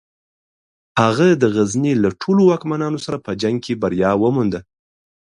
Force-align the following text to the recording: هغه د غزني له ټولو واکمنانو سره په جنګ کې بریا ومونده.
هغه 1.01 1.27
د 1.41 1.43
غزني 1.55 1.93
له 2.03 2.09
ټولو 2.21 2.41
واکمنانو 2.45 2.99
سره 3.05 3.17
په 3.25 3.31
جنګ 3.41 3.57
کې 3.65 3.79
بریا 3.81 4.11
ومونده. 4.21 4.59